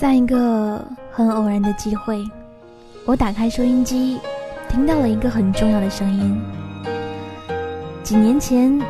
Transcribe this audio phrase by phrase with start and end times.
[0.00, 2.24] 在一个很偶然的机会，
[3.04, 4.18] 我打开收音机，
[4.66, 6.40] 听到了一个很重要的声音。
[8.02, 8.80] 几年前，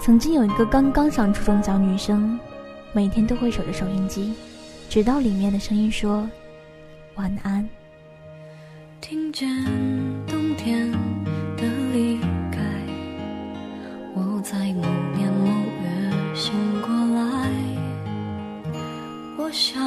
[0.00, 2.38] 曾经有一个刚刚上初中小女生，
[2.92, 4.32] 每天都会守着收音机，
[4.88, 6.24] 直到里面的声音说
[7.16, 7.68] 晚安。
[9.00, 9.48] 听见
[10.28, 10.88] 冬天
[11.56, 12.16] 的离
[12.52, 12.60] 开，
[14.14, 14.82] 我在某
[15.16, 15.50] 年某
[15.82, 17.50] 月醒过来。
[19.36, 19.80] 我想，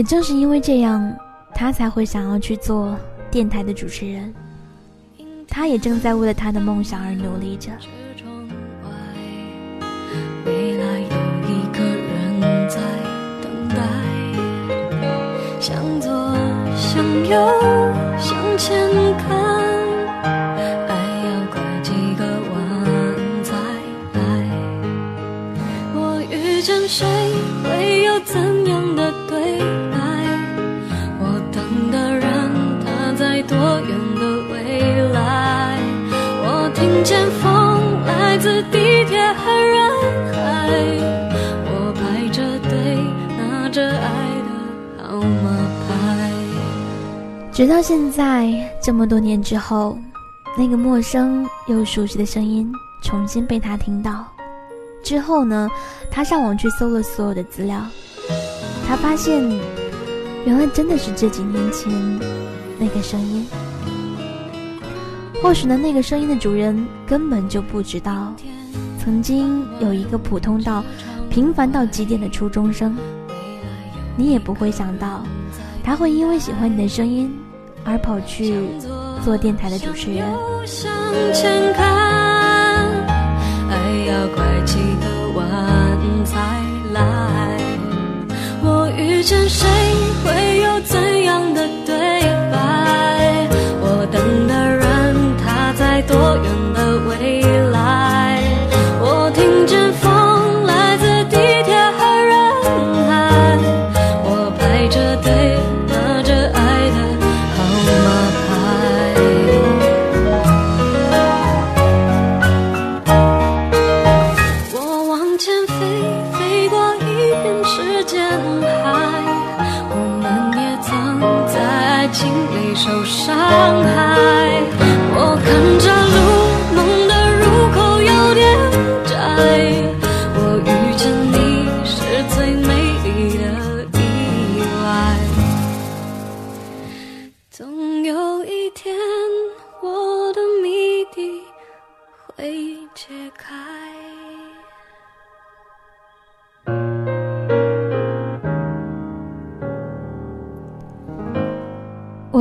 [0.00, 1.14] 也正是因为这样，
[1.54, 2.96] 他才会想要去做
[3.30, 4.32] 电台的主持人。
[5.46, 7.70] 他也正在为了他的梦想而努力着。
[10.46, 11.06] 未来有
[11.46, 12.80] 一个人在
[13.42, 13.76] 等待，
[15.60, 16.10] 向左
[16.78, 17.36] 向右
[18.18, 19.49] 向前看，
[47.60, 48.50] 直到现在，
[48.82, 49.98] 这么多年之后，
[50.56, 52.72] 那个陌生又熟悉的声音
[53.02, 54.26] 重新被他听到。
[55.04, 55.68] 之后呢，
[56.10, 57.84] 他上网去搜了所有的资料，
[58.88, 59.46] 他发现，
[60.46, 61.92] 原来真的是这几年前
[62.78, 63.46] 那个声音。
[65.42, 68.32] 或许呢，那个声音的主人根本就不知道，
[68.98, 70.82] 曾经有一个普通到
[71.28, 72.96] 平凡到极点的初中生。
[74.16, 75.22] 你也不会想到，
[75.84, 77.30] 他会因为喜欢你的声音，
[77.84, 78.54] 而跑去
[79.24, 80.24] 做电台的主持人。
[89.20, 89.66] 遇见谁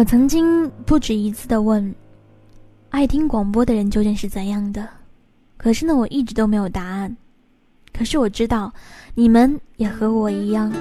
[0.10, 1.94] 曾经不止一次的问，
[2.90, 4.90] 爱听广播的人究竟是怎样的？
[5.56, 7.16] 可是呢，我一直都没有答案。
[7.94, 8.74] 可是我知道，
[9.14, 10.74] 你们也和我一样，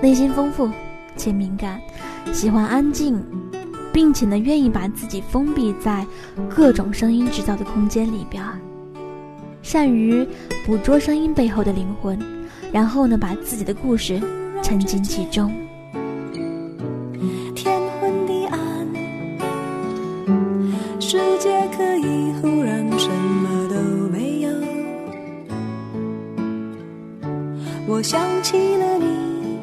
[0.00, 0.66] 内心丰富
[1.14, 1.78] 且敏感，
[2.32, 3.22] 喜欢安静，
[3.92, 6.06] 并且呢，愿意把自己封闭在
[6.48, 8.42] 各种声音制造的空间里边，
[9.60, 10.26] 善于
[10.64, 12.18] 捕捉声音背后的灵魂，
[12.72, 14.18] 然后呢，把自己的故事
[14.62, 15.52] 沉浸其中。
[28.00, 29.58] 我想起了你，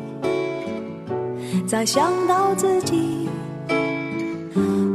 [1.65, 3.27] 再想到自己，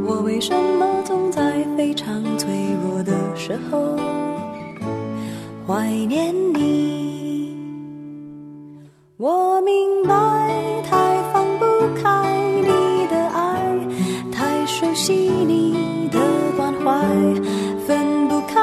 [0.07, 2.49] 我为什么总在非常脆
[2.81, 3.97] 弱的时候
[5.67, 7.53] 怀念你？
[9.17, 10.13] 我明白，
[10.89, 11.65] 太放不
[12.01, 12.31] 开
[12.61, 13.77] 你的爱，
[14.31, 16.17] 太熟悉你的
[16.55, 17.05] 关怀，
[17.85, 18.61] 分不开。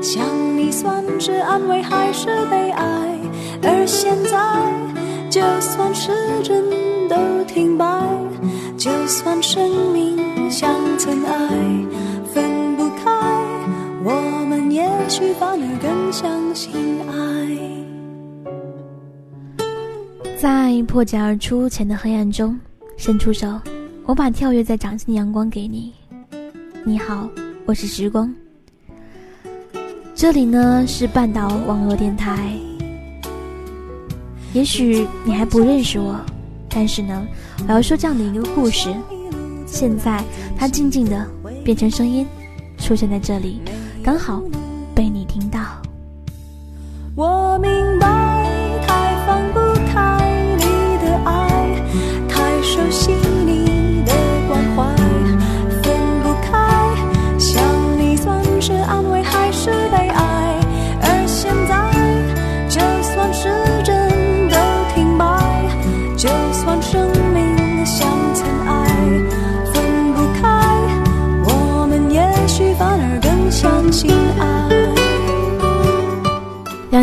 [0.00, 0.24] 想
[0.56, 3.19] 你算是安慰还是悲哀？
[3.62, 4.38] 而现在，
[5.28, 6.10] 就算时
[6.42, 6.64] 针
[7.08, 7.86] 都停摆，
[8.76, 11.48] 就算生命像尘埃，
[12.32, 13.10] 分不开，
[14.02, 16.72] 我们也许反而更相信
[17.08, 17.14] 爱。
[20.38, 22.58] 在破茧而出前的黑暗中，
[22.96, 23.60] 伸出手，
[24.06, 25.92] 我把跳跃在掌心的阳光给你。
[26.82, 27.28] 你好，
[27.66, 28.34] 我是时光。
[30.14, 32.54] 这里呢是半岛网络电台。
[34.52, 36.18] 也许你还不认识我，
[36.68, 37.26] 但是呢，
[37.68, 38.92] 我要说这样的一个故事。
[39.66, 40.22] 现在
[40.58, 41.24] 它静静的
[41.64, 42.26] 变成声音，
[42.76, 43.60] 出现在这里，
[44.02, 44.42] 刚好
[44.94, 45.60] 被你听到。
[47.14, 47.70] 我明
[48.00, 48.08] 白，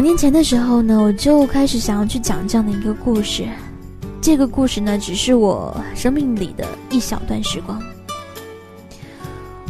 [0.08, 3.46] 年前的时候呢，我就开始想要去讲这样的一个故事。
[4.22, 7.78] 这个故事呢，只是我生命里的一小段时光。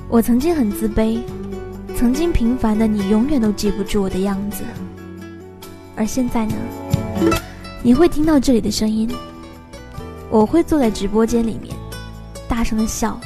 [0.07, 1.17] 我曾经很自卑，
[1.95, 4.63] 曾经平凡的你永远都记不住我的样子。
[5.95, 6.53] 而现在呢，
[7.81, 9.09] 你会听到这里的声音，
[10.29, 11.75] 我会坐在直播间里面，
[12.47, 13.19] 大声的笑，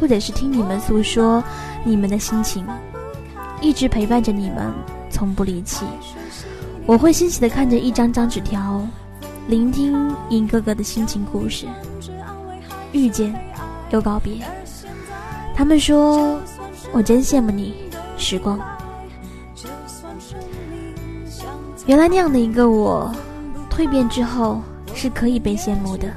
[0.00, 1.40] 或者是听你们诉说
[1.84, 2.66] 你们的心情，
[3.60, 4.74] 一直陪伴着你们，
[5.08, 5.86] 从不离弃。
[6.88, 8.80] 我会欣喜地看着一张张纸条，
[9.46, 11.66] 聆听一个个的心情故事，
[12.92, 13.38] 遇见
[13.90, 14.38] 又告别。
[15.54, 16.40] 他们说
[16.90, 17.74] ：“我真羡慕你，
[18.16, 18.58] 时光。”
[21.84, 23.14] 原来那样的一个我，
[23.70, 24.62] 蜕变之后
[24.94, 26.10] 是可以被羡慕的。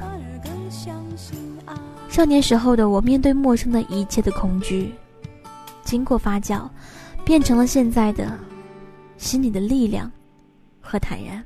[2.08, 4.94] 少年时候的我，面对陌生的一切的恐惧，
[5.84, 6.62] 经过发酵，
[7.26, 8.26] 变成了现在的
[9.18, 10.10] 心里的力量。
[10.82, 11.42] 和坦然。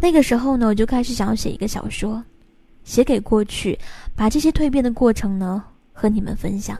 [0.00, 2.22] 那个时候呢，我就开始想要写一个小说，
[2.82, 3.78] 写给过去，
[4.16, 6.76] 把这些蜕变的过程呢和你们分享，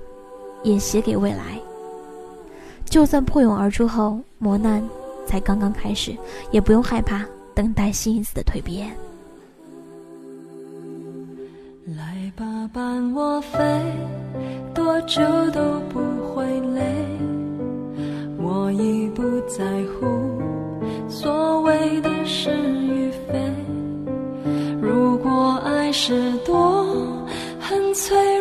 [0.64, 1.58] 也写给未来。
[2.84, 4.82] 就算破蛹而出后，磨难
[5.24, 6.14] 才刚刚开始，
[6.50, 8.90] 也不用害怕等待新一次的蜕变。
[11.86, 13.58] 来吧，伴我飞，
[14.74, 15.22] 多久
[15.52, 16.00] 都不
[16.34, 16.44] 会
[16.74, 16.82] 累，
[18.38, 19.64] 我已不在
[19.94, 20.31] 乎。
[21.12, 23.38] 所谓的是与非，
[24.80, 26.86] 如果爱是多
[27.60, 28.31] 很脆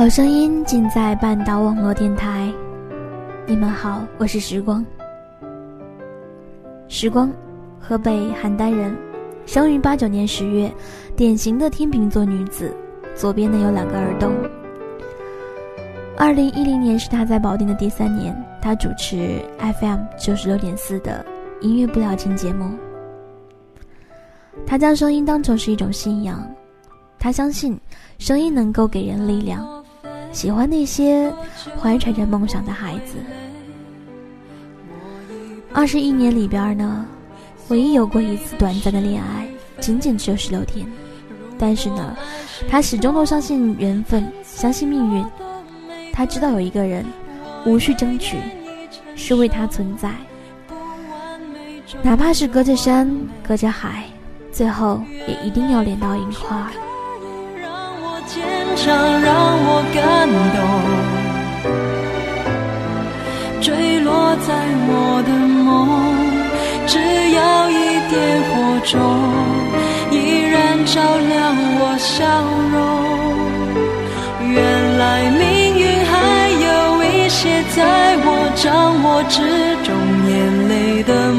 [0.00, 2.50] 好声音尽在半岛网络电台。
[3.46, 4.82] 你们好，我是时光。
[6.88, 7.30] 时光，
[7.78, 8.96] 河北邯郸人，
[9.44, 10.72] 生于八九年十月，
[11.14, 12.74] 典型的天秤座女子，
[13.14, 14.32] 左边呢有两个耳洞。
[16.16, 19.44] 二零一零年是她在保定的第三年，她主持
[19.82, 21.22] FM 九十六点四的
[21.60, 22.70] 音乐不了情节目。
[24.64, 26.42] 她将声音当成是一种信仰，
[27.18, 27.78] 她相信
[28.18, 29.79] 声音能够给人力量。
[30.32, 31.32] 喜欢那些
[31.80, 33.14] 怀揣着梦想的孩子。
[35.72, 37.06] 二十一年里边呢，
[37.68, 39.46] 唯一有过一次短暂的恋爱，
[39.80, 40.86] 仅仅只有十六天。
[41.58, 42.16] 但是呢，
[42.68, 45.24] 他始终都相信缘分，相信命运。
[46.12, 47.04] 他知道有一个人，
[47.66, 48.38] 无需争取，
[49.14, 50.10] 是为他存在。
[52.02, 53.10] 哪怕是隔着山，
[53.46, 54.04] 隔着海，
[54.50, 56.70] 最后也一定要连到一块儿。
[58.32, 58.38] 坚
[58.76, 58.86] 强
[59.22, 59.28] 让
[59.66, 59.98] 我感
[60.54, 60.56] 动，
[63.60, 64.54] 坠落在
[64.86, 65.30] 我的
[65.66, 65.68] 梦，
[66.86, 66.94] 只
[67.34, 67.74] 要一
[68.08, 68.14] 点
[68.46, 68.50] 火
[68.86, 68.94] 种，
[70.12, 70.14] 依
[70.46, 70.54] 然
[70.86, 71.34] 照亮
[71.80, 72.14] 我笑
[72.70, 72.78] 容。
[74.48, 74.56] 原
[74.96, 75.42] 来命
[75.76, 76.14] 运还
[76.68, 77.38] 有一些
[77.74, 78.62] 在我掌
[79.02, 79.42] 握之
[79.82, 79.92] 中，
[80.28, 80.30] 眼
[80.68, 81.29] 泪的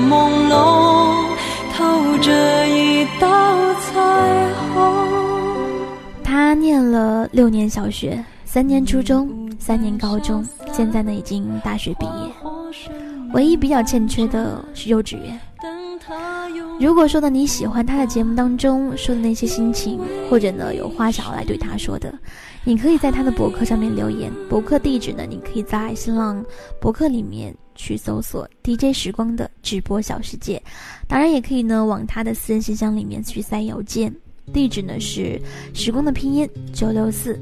[6.72, 12.32] 念了六年小学，三年初中，三年高中，现在呢已经大学毕业。
[13.34, 15.38] 唯一比较欠缺的是幼稚园。
[16.80, 20.00] 如果说呢你喜欢他的节目当中说的那些心情，
[20.30, 22.18] 或者呢有话想要来对他说的，
[22.64, 24.32] 你可以在他的博客上面留言。
[24.50, 26.42] 博客地址呢，你可以在新浪
[26.80, 30.62] 博客里面去搜索 DJ 时光的直播小世界。
[31.06, 34.16] 当然也可以呢往他的私人信箱里面去塞邮件。
[34.54, 35.42] 地址呢是
[35.74, 37.40] 时光的拼音九六四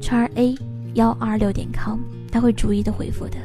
[0.00, 0.54] 叉 A
[0.94, 1.98] 幺二六点 com，
[2.30, 3.36] 他会逐一的回复的。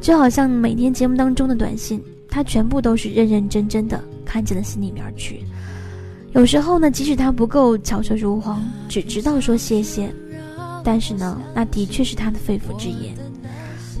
[0.00, 5.44] 就好像每天节目当中的短信，他全部都是认认真真的看进了心里面去。
[6.32, 10.10] 有时候呢，即使他不够巧舌如簧，只知道说谢谢，
[10.82, 13.14] 但是呢，那的确是他的肺腑之言。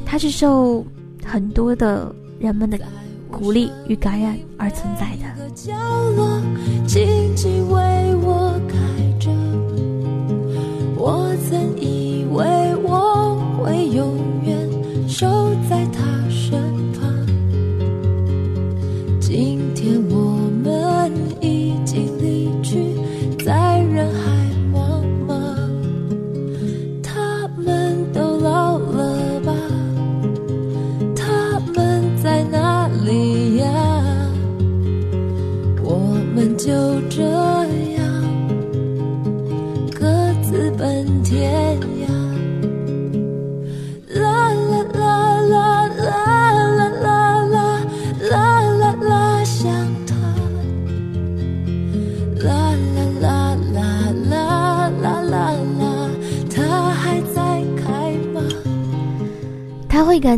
[0.06, 0.86] 他是受
[1.24, 2.78] 很多的人们的
[3.30, 5.24] 鼓励与感染而存在的。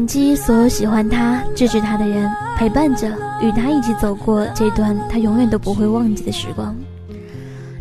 [0.03, 3.09] 感激所有喜欢他、支持他的人，陪伴着
[3.41, 6.75] 与他一起走过这段他永远都不会忘记的时光。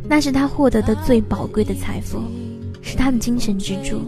[0.08, 2.22] 那是他获得的最宝贵的财富，
[2.80, 4.04] 是他的精神支柱。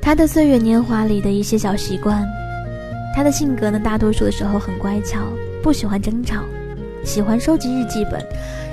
[0.00, 2.24] 他的岁月年华里的一些小习惯，
[3.16, 5.18] 他的性格呢，大多数的时候很乖巧，
[5.60, 6.36] 不喜欢争吵，
[7.04, 8.24] 喜欢收集日记本，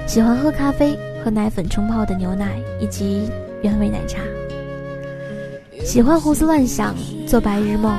[0.05, 3.29] 喜欢喝咖啡和奶粉冲泡的牛奶以及
[3.61, 4.21] 原味奶茶，
[5.83, 6.95] 喜欢胡思乱想，
[7.27, 7.93] 做白日梦，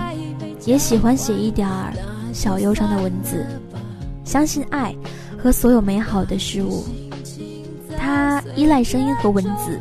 [0.64, 1.92] 也喜欢写一点儿
[2.32, 3.44] 小忧伤的文字，
[4.25, 4.94] 相信爱
[5.37, 6.84] 和所有美好的事物。
[7.96, 9.78] 他依赖声音和文字，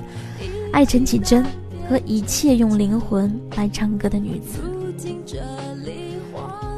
[0.74, 1.46] 爱陈绮贞
[1.90, 4.60] 和一切用灵魂来唱歌的女子。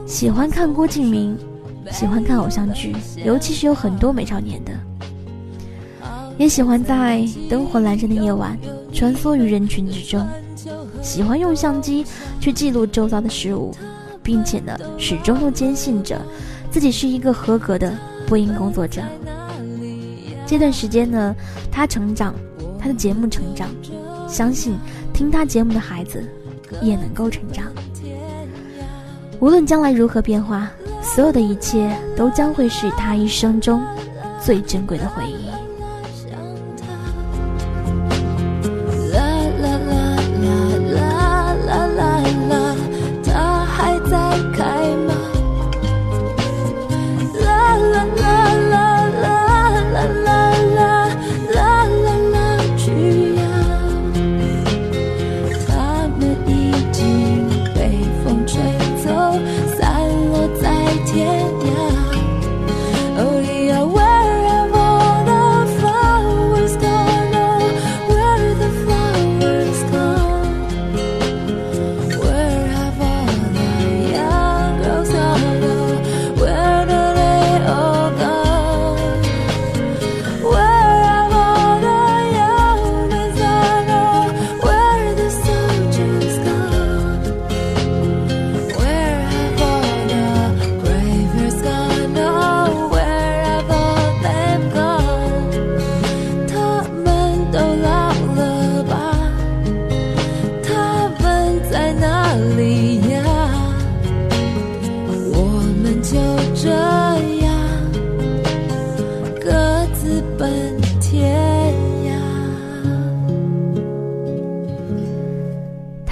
[0.05, 1.37] 喜欢看郭敬明，
[1.91, 4.71] 喜欢看偶像剧，尤其是有很多美少年的。
[6.39, 8.57] 也喜欢在灯火阑珊的夜晚
[8.93, 10.25] 穿梭于人群之中，
[11.01, 12.05] 喜欢用相机
[12.39, 13.75] 去记录周遭的事物，
[14.23, 16.17] 并且呢，始终都坚信着
[16.71, 17.93] 自己是一个合格的
[18.25, 19.01] 播音工作者。
[20.47, 21.35] 这段时间呢，
[21.69, 22.33] 他成长，
[22.79, 23.67] 他的节目成长，
[24.25, 24.77] 相信
[25.13, 26.23] 听他节目的孩子
[26.81, 27.65] 也能够成长。
[29.41, 30.71] 无论将来如何变化，
[31.03, 33.83] 所有的一切都将会是他一生中
[34.41, 35.48] 最珍贵的回忆。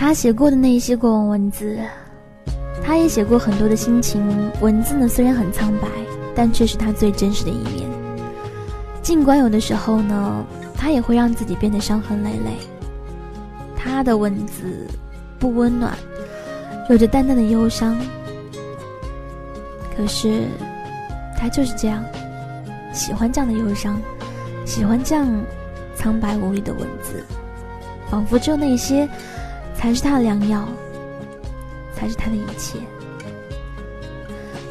[0.08, 1.78] 他写过的那些过往文字，
[2.82, 4.50] 他也写过很多的心情。
[4.62, 5.88] 文字呢，虽然很苍白，
[6.34, 7.90] 但却是他最真实的一面。
[9.02, 12.52] 尽管有的时候呢，他也会让自己变得伤痕累累。
[13.76, 14.88] 他的文字
[15.38, 15.94] 不温暖，
[16.90, 17.94] 有着淡淡的忧伤。
[19.94, 20.46] 可是，
[21.38, 22.02] 他就是这样，
[22.94, 24.02] 喜欢这样的忧伤，
[24.64, 25.28] 喜欢这样
[25.98, 27.26] 苍白无力的文字，
[28.10, 29.06] 仿佛只有那些。
[29.77, 30.67] 才是他的良药，
[31.96, 32.77] 才是他的一切。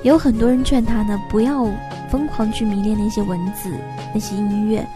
[0.03, 1.65] 有很多人劝他呢，不要
[2.11, 3.73] 疯狂去迷恋那些文字、
[4.13, 4.87] 那些音乐、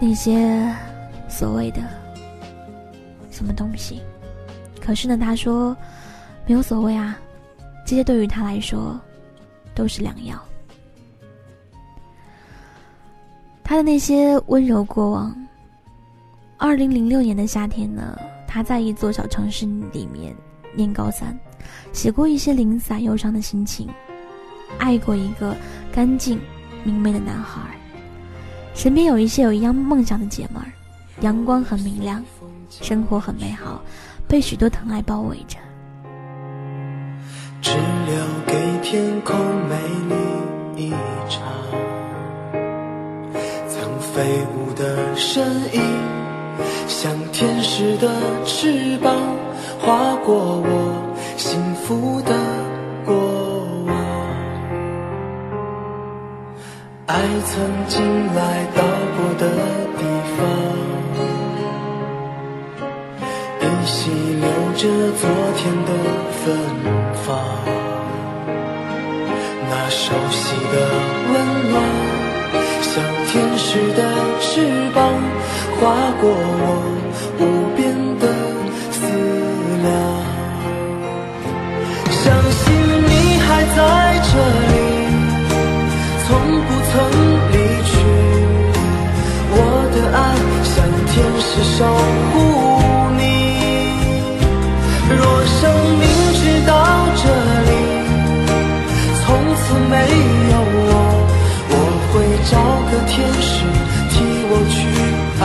[0.00, 0.74] 那些
[1.28, 1.80] 所谓的
[3.30, 4.00] 什么东西。
[4.80, 5.76] 可是呢，他说
[6.46, 7.16] 没有所谓啊，
[7.86, 8.98] 这些对于他来说
[9.74, 10.36] 都是良药。
[13.62, 15.36] 他的那些温柔过往。
[16.58, 20.34] 二零零六年的夏天呢，他在一座小城市里面
[20.74, 21.36] 念高三，
[21.92, 23.88] 写过一些零散忧伤的心情，
[24.78, 25.54] 爱过一个
[25.92, 26.40] 干净
[26.84, 27.60] 明媚的男孩，
[28.74, 30.72] 身边有一些有一样梦想的姐妹儿，
[31.22, 32.24] 阳光很明亮，
[32.68, 33.82] 生活很美好，
[34.28, 35.58] 被许多疼爱包围着。
[37.62, 39.36] 只留给天空
[39.68, 39.76] 美
[40.76, 40.90] 丽一
[41.28, 41.42] 场，
[43.68, 46.25] 曾飞舞的身影。
[46.88, 48.08] 像天使的
[48.44, 49.12] 翅膀，
[49.80, 51.02] 划过我
[51.36, 52.32] 幸福的
[53.04, 53.14] 过
[53.86, 53.94] 往。
[57.06, 58.82] 爱曾经来到
[59.16, 59.44] 过的
[59.98, 60.02] 地
[60.36, 60.38] 方，
[63.60, 64.82] 依稀留着
[65.18, 65.90] 昨天的
[66.32, 66.44] 芬
[67.24, 67.24] 芳。
[69.68, 70.74] 那熟悉的
[71.32, 71.34] 温
[71.70, 71.74] 暖，
[72.96, 74.00] 像天使的
[74.40, 74.48] 翅
[74.94, 75.04] 膀。
[75.78, 75.82] 划
[76.18, 76.64] 过我
[77.38, 77.40] 无
[77.76, 78.24] 边的
[78.90, 78.98] 思
[79.84, 79.86] 量，
[82.10, 82.64] 相信
[83.04, 83.12] 你
[83.44, 83.78] 还在
[84.24, 84.32] 这
[84.72, 84.74] 里，
[86.24, 86.26] 从
[86.64, 86.94] 不曾
[87.52, 87.92] 离去。
[89.52, 89.54] 我
[89.92, 90.18] 的爱
[90.64, 90.74] 像
[91.12, 91.78] 天使守
[92.32, 92.34] 护
[93.18, 93.20] 你。
[95.10, 95.60] 若生
[96.00, 96.72] 命只到
[97.20, 97.22] 这
[97.68, 97.70] 里，
[99.20, 99.94] 从此没
[100.52, 100.56] 有，
[102.48, 103.64] 找个天使
[104.10, 104.78] 替我去
[105.42, 105.44] 爱。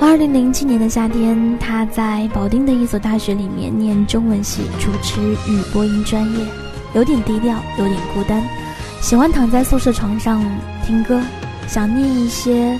[0.00, 6.44] 二零零七年的夏天，他在保定的一所大学里面念中文系，主持与播音专业，
[6.94, 8.42] 有点低调，有点孤单，
[9.00, 10.44] 喜欢躺在宿舍床上
[10.84, 11.20] 听歌，
[11.68, 12.76] 想念一些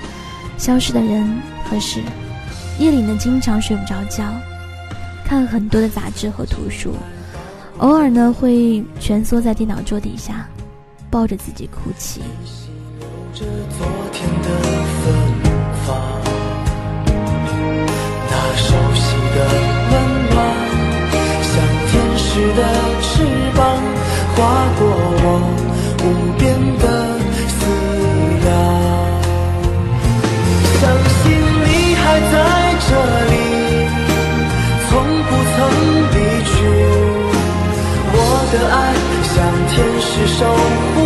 [0.59, 2.01] 消失的人和事。
[2.83, 4.25] 夜里呢，经常睡不着觉，
[5.25, 6.97] 看很多的杂志和图书，
[7.79, 10.49] 偶尔呢会蜷缩在电脑桌底下，
[11.09, 12.21] 抱着自己哭泣。
[30.81, 30.91] 相
[31.23, 31.33] 信
[31.65, 32.62] 你还在
[32.93, 33.35] 这里，
[34.87, 34.91] 从
[35.25, 35.57] 不曾
[36.13, 36.55] 离去。
[38.15, 38.17] 我
[38.53, 38.77] 的爱
[39.33, 39.35] 像
[39.71, 40.41] 天使守
[40.93, 40.97] 护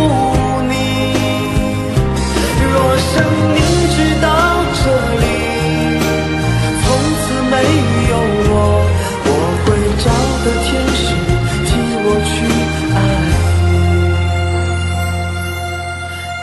[0.67, 0.71] 你。
[2.59, 2.75] 若
[3.07, 3.13] 生
[3.53, 3.57] 命
[3.95, 4.27] 只到
[4.75, 4.81] 这
[5.23, 5.25] 里。
[6.83, 6.85] 从
[7.21, 7.55] 此没
[8.09, 8.13] 有
[8.49, 8.51] 我，
[9.23, 9.29] 我
[9.63, 9.65] 会
[10.03, 10.05] 找
[10.43, 11.01] 个天使
[11.67, 11.69] 替
[12.03, 12.35] 我去
[12.93, 12.97] 爱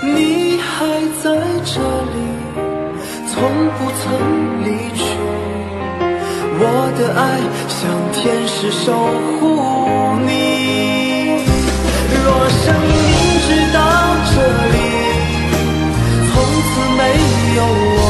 [0.00, 0.09] 你。
[0.14, 0.16] 你
[0.57, 0.72] 还
[1.22, 1.24] 在
[1.66, 1.74] 这
[2.14, 2.16] 里，
[3.28, 3.35] 从
[3.76, 4.34] 不曾。
[7.16, 7.81] 爱像
[8.12, 8.92] 天使守
[9.40, 9.42] 护
[10.27, 10.29] 你。
[12.24, 12.92] 若生命
[13.46, 13.79] 只到
[14.31, 14.35] 这
[14.72, 14.77] 里，
[16.31, 16.33] 从
[16.66, 17.00] 此没
[17.57, 17.59] 有
[17.96, 18.00] 我，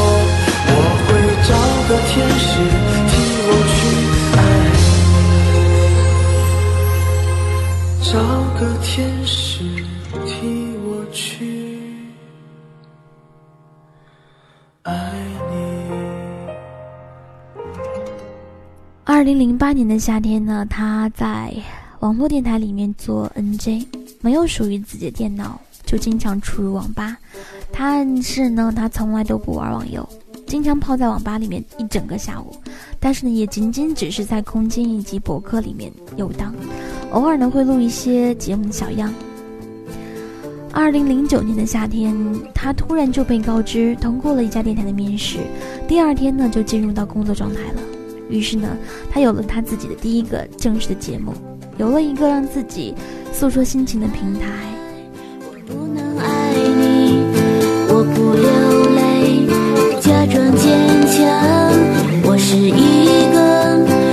[0.67, 0.71] 我
[1.05, 1.09] 会
[1.43, 1.49] 找
[1.87, 2.49] 个天使
[3.11, 3.13] 替
[3.47, 3.77] 我去
[4.37, 4.39] 爱。
[8.01, 8.13] 找
[8.59, 8.89] 个天
[9.25, 9.37] 使
[19.25, 21.51] 零零八年的夏天呢，他在
[22.01, 23.83] 网络电台里面做 NJ，
[24.21, 27.17] 没有属于自己的电脑，就经常出入网吧。
[27.71, 30.07] 但是呢，他从来都不玩网游，
[30.45, 32.55] 经常泡在网吧里面一整个下午。
[32.99, 36.53] 但是呢，也仅仅只是在空间以及博客里面游荡。
[37.09, 39.11] 偶尔呢会录一些节目的小样。
[40.71, 42.15] 二零零九年的夏天，
[42.53, 45.39] 他突然就被告知通过了一家电台的面试，
[45.87, 47.81] 第二天呢就进入到工作状态了。
[48.29, 48.67] 于是呢，
[49.11, 51.33] 他有了他自己的第一个正式的节目，
[51.77, 52.93] 有了一个让自己
[53.31, 54.49] 诉说心情的平台。
[55.41, 57.23] 我不能爱你，
[57.89, 58.45] 我不流
[58.95, 59.47] 泪，
[60.01, 61.23] 假装坚强，
[62.23, 64.04] 我是一个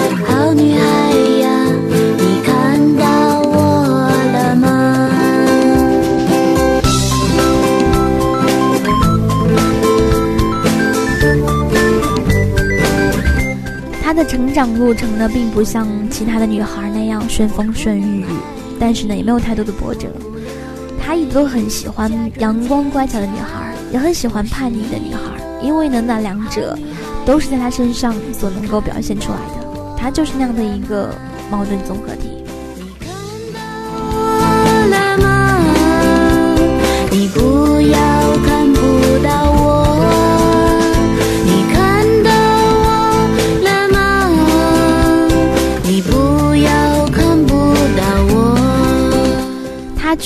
[14.52, 18.26] 成长路程呢，并不像其他的女孩那样顺风顺雨，
[18.78, 20.08] 但是呢，也没有太多的波折。
[21.02, 25.20] 她一直都很喜欢阳光乖巧的女孩，也很喜欢叛逆的女孩，
[25.62, 26.78] 因为呢，那两者
[27.24, 29.96] 都是在她身上所能够表现出来的。
[29.96, 31.14] 她就是那样的一个
[31.50, 32.41] 矛盾综合体。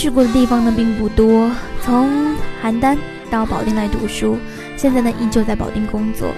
[0.06, 1.50] 去过的地方呢并不多，
[1.84, 2.08] 从
[2.62, 2.96] 邯郸
[3.28, 4.38] 到保定来读书，
[4.76, 6.28] 现在呢依旧在保定工作。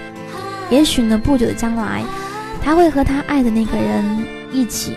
[0.71, 2.03] 也许呢不久的将来，
[2.63, 4.97] 他会和他爱的那个人一起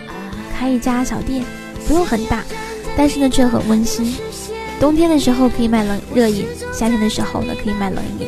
[0.56, 1.44] 开一家小店，
[1.86, 2.42] 不用很大，
[2.96, 4.16] 但是呢却很温馨。
[4.80, 8.26] 冬天的时候可以卖冷热饮，夏天的时候呢可以卖冷饮。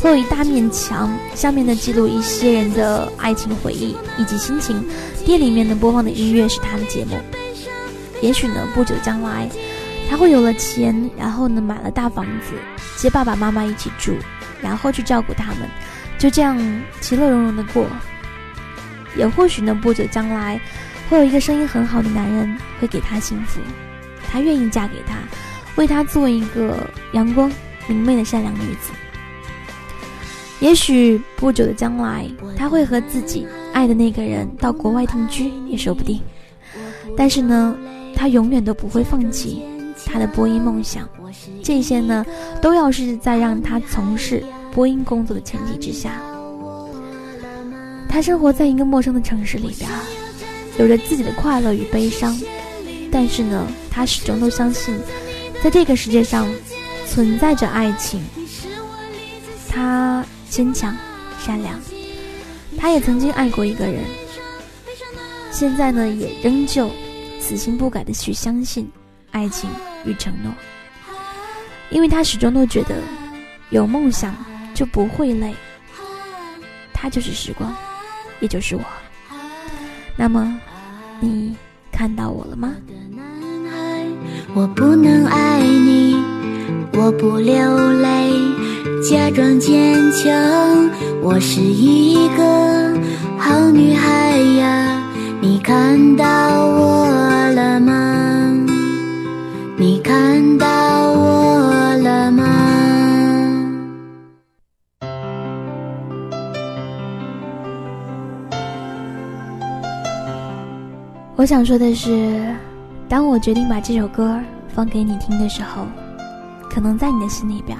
[0.00, 4.86] 会有一大面墙，上面呢记录一些人的爱情回忆以及心情。
[5.26, 7.16] 店里面呢播放的音乐是他的节目。
[8.22, 9.48] 也许呢不久将来，
[10.10, 12.54] 他会有了钱，然后呢买了大房子，
[12.96, 14.12] 接爸爸妈妈一起住，
[14.60, 15.68] 然后去照顾他们，
[16.18, 16.58] 就这样
[17.00, 17.86] 其乐融融的过。
[19.16, 20.60] 也或许呢不久将来，
[21.08, 23.60] 会有一个声音很好的男人会给她幸福，
[24.28, 25.14] 她愿意嫁给他，
[25.76, 26.76] 为他做一个
[27.12, 27.48] 阳光
[27.86, 28.90] 明媚的善良女子。
[30.58, 36.20] 也许不久的将来，他会和自己爱的那个人到国外定居，也说不定。
[37.16, 37.76] 但是呢，
[38.14, 39.62] 他永远都不会放弃
[40.10, 41.08] 他的播音梦想。
[41.62, 42.24] 这些呢，
[42.60, 46.20] 都要是在让他从事播音工作的前提之下。
[48.08, 49.88] 他生活在一个陌生的城市里边，
[50.78, 52.36] 有着自己的快乐与悲伤。
[53.12, 54.94] 但是呢，他始终都相信，
[55.62, 56.48] 在这个世界上
[57.06, 58.20] 存在着爱情。
[59.68, 60.24] 他。
[60.50, 60.96] 坚强、
[61.38, 61.78] 善良，
[62.76, 64.02] 他也曾经爱过一个人，
[65.52, 66.90] 现在呢，也仍旧
[67.38, 68.90] 死心不改的去相信
[69.30, 69.70] 爱情
[70.04, 70.52] 与承诺，
[71.90, 72.96] 因为他始终都觉得
[73.70, 74.34] 有梦想
[74.74, 75.54] 就不会累。
[76.92, 77.74] 他就是时光，
[78.40, 78.82] 也就是我。
[80.16, 80.60] 那么，
[81.20, 81.56] 你
[81.90, 82.74] 看到我了吗？
[84.52, 86.16] 我不能爱你，
[86.92, 88.30] 我不流泪。
[89.08, 90.30] 假装坚强，
[91.22, 92.98] 我是一个
[93.38, 95.02] 好女孩呀。
[95.40, 96.24] 你看到
[96.66, 97.06] 我
[97.54, 98.09] 了吗？
[99.80, 100.66] 你看到
[101.12, 102.44] 我了吗？
[111.34, 112.54] 我想说的是，
[113.08, 114.38] 当我决定把这首歌
[114.68, 115.86] 放给你听的时候，
[116.68, 117.74] 可能在你的心里边。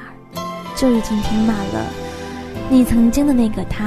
[0.74, 1.84] 就已经停满了
[2.70, 3.84] 你曾经的那个他。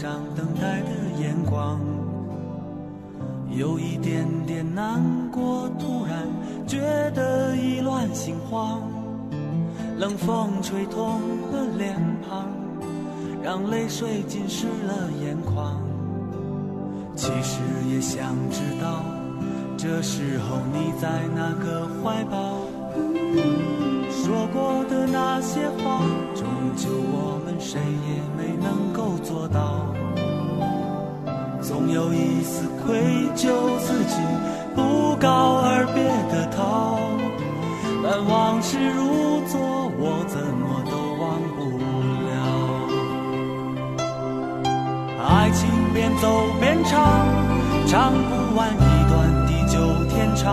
[0.00, 0.88] 上等待的
[1.20, 1.78] 眼光？
[3.50, 4.98] 有一点点难
[5.30, 6.26] 过，突然
[6.66, 6.80] 觉
[7.14, 8.80] 得意乱心慌。
[9.98, 11.20] 冷风吹痛
[11.52, 11.94] 了脸
[12.26, 12.48] 庞，
[13.42, 15.78] 让泪水浸湿了眼眶。
[17.14, 17.60] 其实
[17.92, 19.04] 也想知道，
[19.76, 22.56] 这时候你在哪个怀抱？
[24.08, 26.00] 说过的那些话，
[26.34, 29.86] 终究我们谁也没能够做到。
[31.60, 32.98] 总有一丝愧
[33.36, 34.16] 疚，自己
[34.74, 36.98] 不告而别的逃。
[38.02, 39.60] 但往事如昨，
[39.98, 41.60] 我怎么都忘不
[42.26, 42.32] 了。
[45.22, 46.26] 爱情边走
[46.58, 46.96] 边唱，
[47.86, 49.14] 唱不完一段
[49.46, 50.48] 地久天长。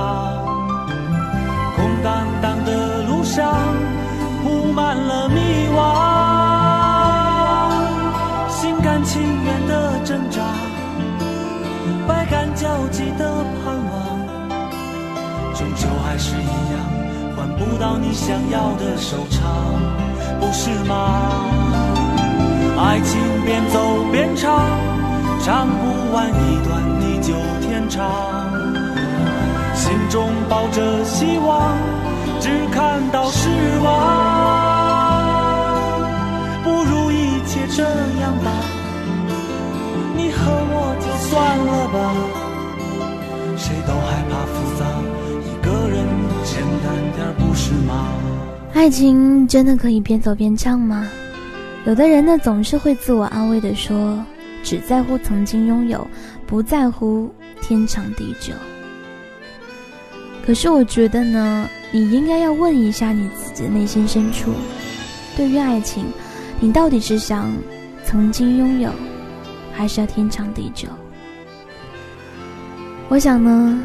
[1.78, 2.70] 空荡荡的
[3.08, 3.56] 路上，
[4.44, 5.40] 铺满了迷
[5.74, 5.80] 惘，
[12.08, 14.20] 百感交集的盼望，
[15.54, 16.80] 终究还是一样，
[17.36, 19.44] 换不到你想要的收场，
[20.40, 21.44] 不是吗？
[22.80, 23.80] 爱情边走
[24.12, 24.66] 边唱，
[25.44, 28.06] 唱不完一段地久天长。
[29.76, 31.76] 心中抱着希望，
[32.40, 33.50] 只看到失
[33.84, 33.88] 望，
[36.64, 38.52] 不如一切这样吧，
[40.16, 40.87] 你和我
[41.30, 42.14] 算了吧。
[43.58, 44.86] 谁都害怕复杂，
[45.44, 46.06] 一个人
[46.44, 48.14] 简单点不是吗？
[48.74, 51.08] 爱情真的可以边走边唱吗？
[51.86, 54.24] 有的人呢，总是会自我安慰的说，
[54.64, 56.08] 只在乎曾经拥有，
[56.46, 57.30] 不在乎
[57.62, 58.54] 天长地久。
[60.46, 64.52] 可是我觉得呢，你应该要问一下你自己的内心深处，
[65.36, 66.06] 对于爱情，
[66.60, 67.52] 你到底是想
[68.06, 68.92] 曾经拥有，
[69.74, 70.88] 还是要天长地久？
[73.10, 73.82] 我想呢，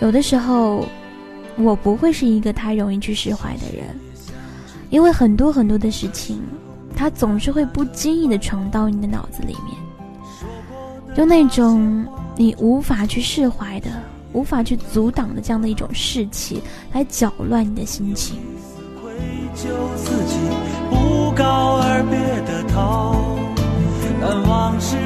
[0.00, 0.86] 有的时候，
[1.58, 3.84] 我不会是一个太容易去释怀的人，
[4.88, 6.40] 因为很多很多的事情，
[6.96, 9.76] 它总是会不经意的闯到你的脑子里面，
[11.16, 13.90] 用那种你无法去释怀的、
[14.32, 16.62] 无法去阻挡的这样的一种士气，
[16.92, 18.38] 来搅乱你的心情。
[19.54, 20.38] 自己，
[20.88, 22.18] 不告而别
[22.50, 23.14] 的逃，
[24.48, 24.96] 往事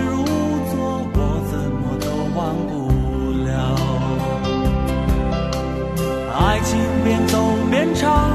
[6.56, 7.36] 爱情边走
[7.70, 8.30] 边唱，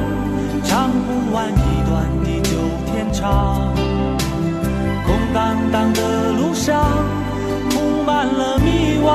[0.64, 2.52] 唱不完一段地久
[2.86, 3.74] 天长。
[5.08, 6.86] 空荡荡的路上，
[7.72, 9.10] 充满了迷惘，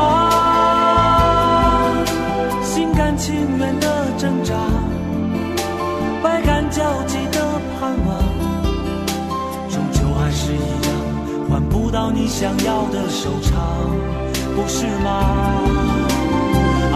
[2.65, 4.55] 心甘情愿的挣扎。
[6.21, 8.19] 百感交集的盼望，
[9.71, 10.91] 终究还是一样，
[11.49, 13.55] 换不到你想要的收场，
[14.57, 15.96] 不是吗？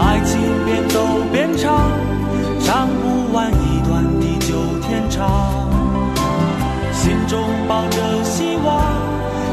[0.03, 0.99] 爱情边走
[1.31, 1.91] 边唱，
[2.59, 5.69] 唱不完一段地久天长。
[6.91, 8.83] 心中抱着希望，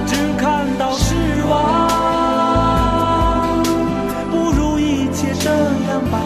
[0.06, 1.14] 只看到失
[1.48, 1.52] 望。
[4.30, 6.18] 不如一切这样吧，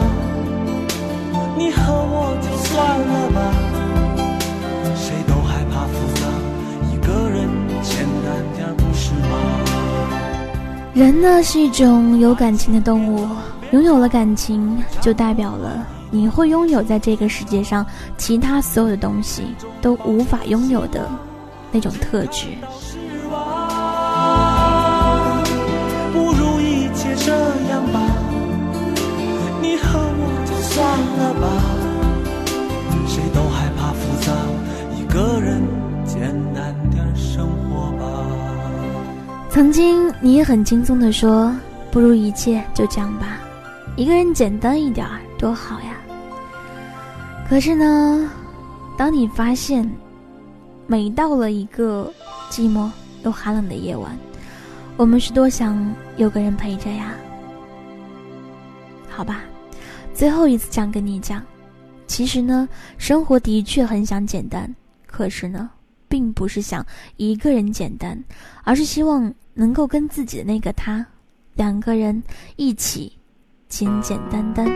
[1.58, 3.40] 你和我就算了吧。
[4.94, 6.22] 谁都害怕复杂，
[6.92, 7.48] 一个人
[7.82, 9.35] 简单点不是吗？
[10.94, 13.26] 人呢是一种有感情的动物，
[13.72, 17.87] 拥有了感情，就代表了你会拥有在这个世界上
[18.18, 19.42] 其他所有的东西
[19.80, 21.08] 都无法拥有的
[21.70, 22.48] 那种特质。
[22.78, 22.98] 失
[23.30, 23.68] 望，
[26.12, 27.32] 不如一切这
[27.70, 27.98] 样吧，
[29.62, 31.48] 你和我就算了吧。
[33.08, 34.32] 谁都害怕复杂，
[34.94, 35.62] 一个人
[36.04, 36.20] 简
[36.54, 38.04] 单点生活吧。
[39.48, 41.50] 曾经你也很轻松的说
[41.90, 43.38] ：“不如一切就这样吧，
[43.96, 45.96] 一个人简单一点儿多好呀。”
[47.48, 48.31] 可是呢，
[48.96, 49.90] 当你发现，
[50.87, 52.11] 每到了一个
[52.50, 52.90] 寂寞
[53.24, 54.16] 又寒冷的夜晚，
[54.96, 57.14] 我们是多想有个人陪着呀。
[59.09, 59.42] 好吧，
[60.14, 61.44] 最后一次这样跟你讲，
[62.07, 64.74] 其实呢，生活的确很想简单，
[65.07, 65.68] 可是呢，
[66.09, 66.85] 并不是想
[67.18, 68.18] 一个人简单，
[68.64, 71.05] 而是希望能够跟自己的那个他，
[71.55, 72.22] 两个人
[72.57, 73.12] 一起
[73.72, 74.70] 简简单单，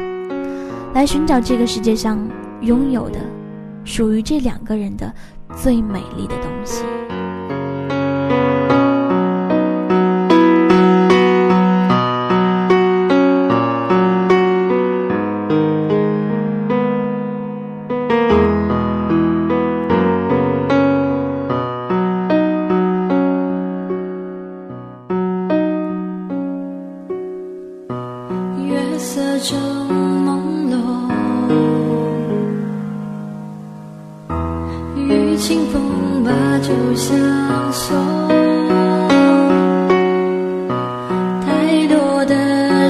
[0.95, 2.19] 来寻找这个世界上
[2.63, 3.21] 拥有的
[3.85, 5.15] 属于这两个人的
[5.55, 6.83] 最美丽的东西。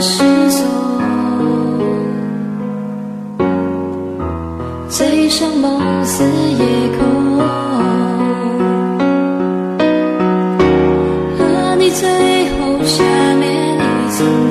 [0.09, 0.65] 失踪，
[4.89, 6.65] 醉生梦死夜
[6.97, 7.39] 空，
[11.37, 12.09] 和你最
[12.51, 13.03] 后下
[13.35, 13.79] 面一
[14.13, 14.49] 层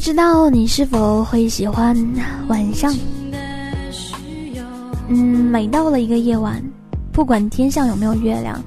[0.00, 1.94] 不知道你是否会喜欢
[2.48, 2.90] 晚上，
[5.08, 6.58] 嗯，每到了一个夜晚，
[7.12, 8.58] 不管天上有没有月亮，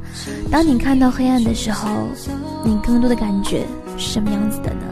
[0.51, 1.89] 当你看到黑暗的时候，
[2.63, 3.65] 你更多的感觉
[3.97, 4.85] 是什么样子的呢？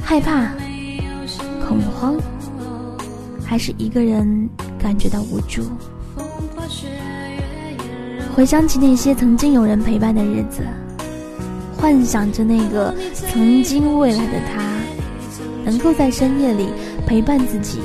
[0.00, 0.52] 害怕、
[1.66, 2.14] 恐慌，
[3.44, 5.64] 还是一个人感觉到无助？
[8.32, 10.62] 回想起那些曾经有人陪伴的日子，
[11.78, 14.62] 幻想着那个曾经未来的他，
[15.64, 16.68] 能够在深夜里
[17.06, 17.80] 陪伴自己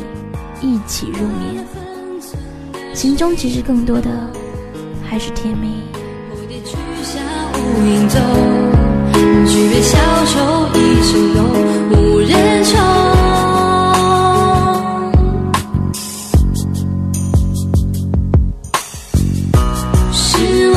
[0.62, 1.66] 一起入眠，
[2.94, 4.10] 心中其实更多的
[5.04, 5.84] 还是甜蜜。
[6.32, 7.22] 蝴蝶去向
[7.54, 8.20] 无影踪，
[9.46, 11.46] 举杯消愁一生浓，
[11.92, 12.80] 无人宠。
[20.14, 20.72] 是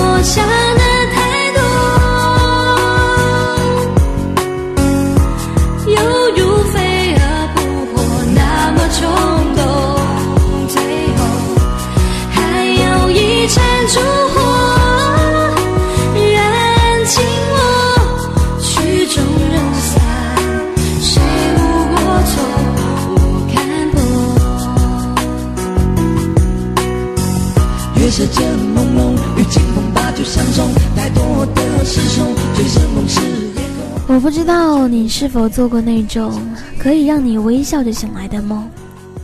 [34.14, 36.40] 我不知道你是否做过那种
[36.78, 38.70] 可以让你微笑着醒来的梦，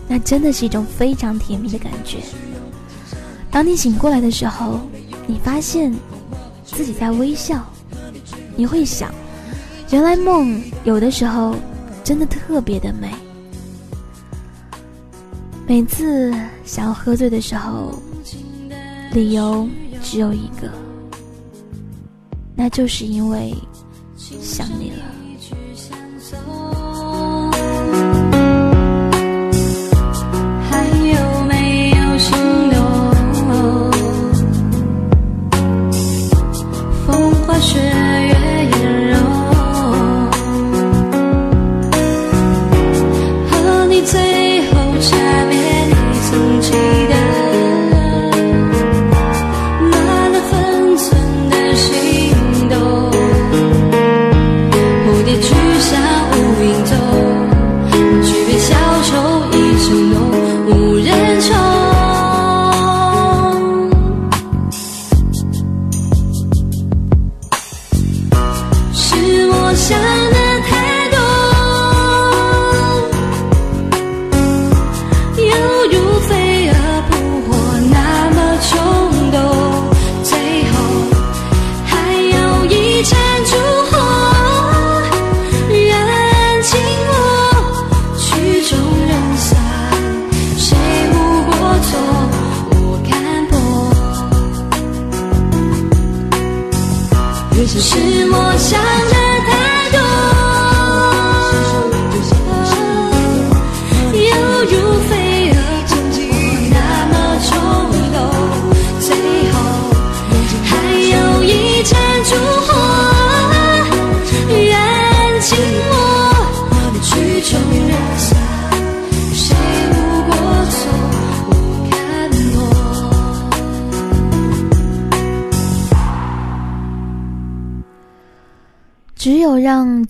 [0.08, 2.18] 那真的是一种非常甜蜜的感觉。
[3.52, 4.80] 当你醒过来的时候，
[5.28, 5.94] 你发现
[6.64, 7.64] 自己在微笑，
[8.56, 9.14] 你会想，
[9.92, 11.54] 原来梦有的时候
[12.02, 13.14] 真的特别的美。
[15.68, 17.94] 每次想要喝醉的时候，
[19.12, 19.68] 理由
[20.02, 20.68] 只有一个，
[22.56, 23.54] 那就是因为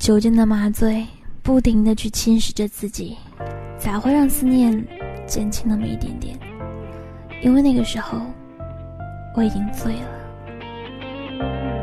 [0.00, 1.06] 酒精的麻醉
[1.42, 3.18] 不停的去侵蚀着自己，
[3.78, 4.72] 才会让思念
[5.26, 6.38] 减轻那么一点点。
[7.42, 8.18] 因为那个时候，
[9.36, 11.79] 我已经醉了。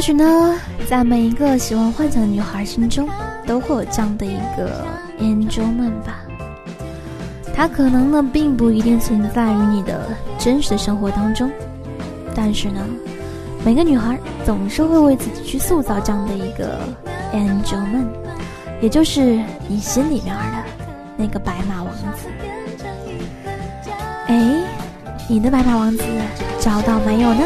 [0.00, 0.58] 或许呢，
[0.88, 3.06] 在每一个喜欢幻想的女孩心中，
[3.46, 4.82] 都会有这样的一个
[5.18, 6.22] Angelman 吧。
[7.54, 10.08] 它可能呢，并不一定存在于你的
[10.38, 11.50] 真实的生活当中，
[12.34, 12.80] 但是呢，
[13.62, 16.78] 每个女孩总是会为自己去塑造这样的一个
[17.34, 18.06] Angelman，，
[18.80, 20.64] 也就是你心里面的
[21.18, 22.26] 那个白马王子。
[24.28, 24.64] 哎，
[25.28, 26.02] 你的白马王子
[26.58, 27.42] 找到没有呢？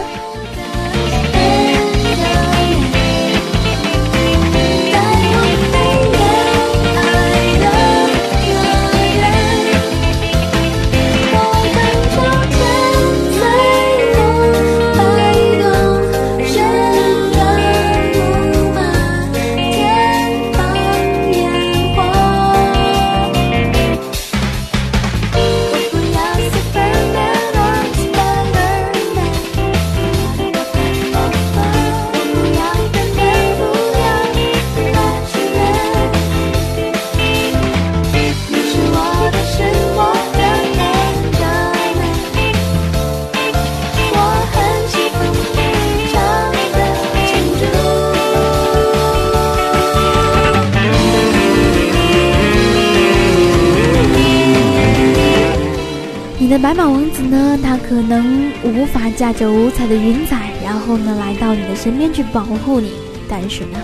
[56.55, 57.59] 的白马王子呢？
[57.61, 62.93] 他可能无法驾着五彩的云彩，然后呢来到你的身边去保护你。
[63.29, 63.79] 但是呢，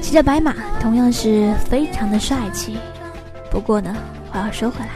[0.00, 2.78] 骑着白马同样是非常的帅气。
[3.48, 3.94] 不过呢，
[4.28, 4.90] 话要说回来，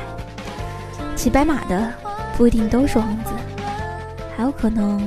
[1.15, 1.89] 骑白马的
[2.37, 3.31] 不一定都是王子，
[4.37, 4.99] 还有可能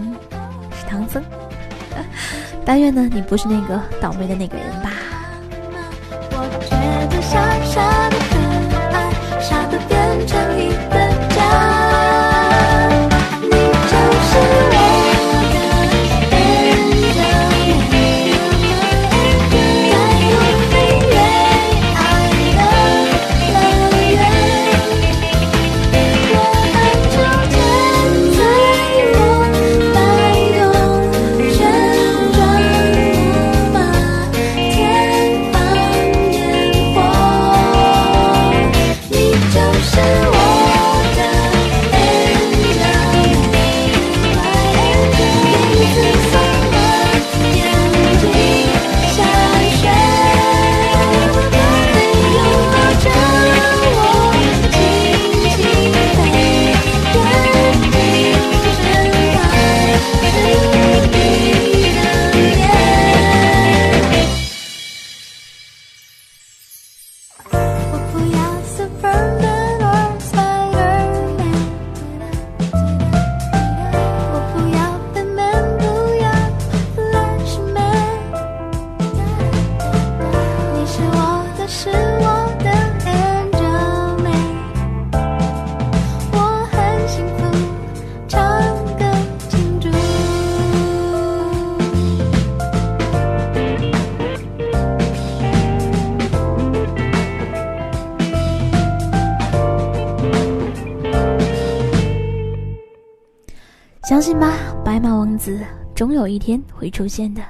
[0.71, 1.21] 是唐僧。
[2.63, 4.60] 但愿呢，你不是那个倒霉的那个人
[106.21, 107.41] 有一天会出现的。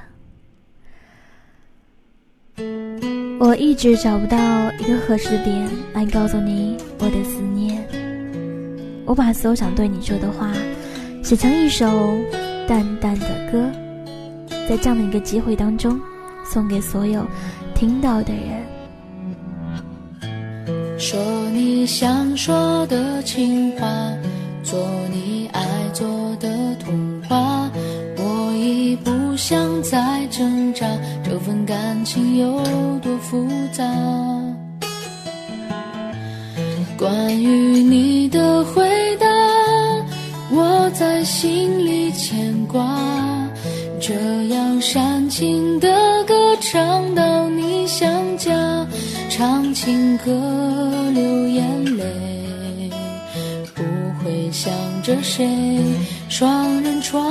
[3.38, 4.36] 我一直找不到
[4.74, 7.86] 一个合适的点来告诉你我的思念。
[9.04, 10.52] 我把所有想对你说的话
[11.22, 11.86] 写成一首
[12.66, 13.70] 淡淡的歌，
[14.66, 16.00] 在这样的一个机会当中，
[16.44, 17.26] 送给所有
[17.74, 18.64] 听到的人。
[20.98, 21.20] 说
[21.50, 23.86] 你想说的情话，
[24.62, 25.62] 做你爱
[25.92, 26.06] 做
[26.36, 27.11] 的童话。
[27.11, 27.11] 我
[28.96, 30.86] 不想再挣扎，
[31.24, 32.62] 这份感情有
[33.00, 33.84] 多复杂。
[36.98, 39.26] 关于你的回答，
[40.50, 42.80] 我在心里牵挂。
[44.00, 44.14] 这
[44.48, 45.88] 样煽情的
[46.24, 48.52] 歌唱到你想家，
[49.28, 50.30] 唱情歌
[51.12, 52.90] 流眼泪，
[53.74, 53.82] 不
[54.18, 54.72] 会想
[55.02, 55.48] 着谁。
[56.28, 57.22] 双人床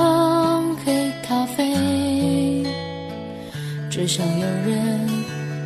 [4.01, 5.07] 只想有人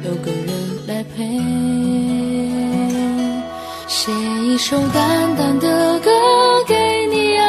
[0.03, 1.23] 有个人来陪。
[3.87, 4.11] 写
[4.43, 6.11] 一首淡淡的歌
[6.67, 7.47] 给你啊，